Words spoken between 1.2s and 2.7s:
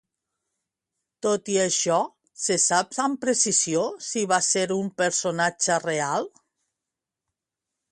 Tot i això, se